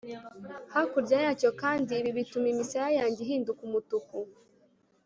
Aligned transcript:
hakurya 0.73 1.17
yacyo 1.25 1.49
kandi 1.61 1.91
ibi 1.99 2.11
bituma 2.17 2.47
imisaya 2.53 2.89
yanjye 2.99 3.19
ihinduka 3.25 3.61
umutuku 3.69 4.17